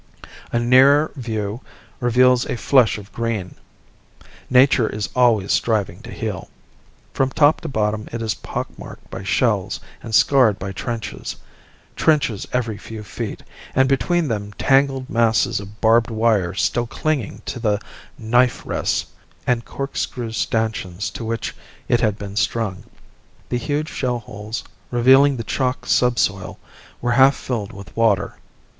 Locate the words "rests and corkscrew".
18.65-20.31